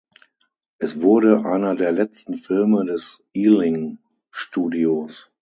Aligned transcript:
Es 0.79 0.99
wurde 1.03 1.45
einer 1.45 1.75
der 1.75 1.91
letzten 1.91 2.35
Filme 2.39 2.85
des 2.85 3.23
Ealing-Studios. 3.35 5.29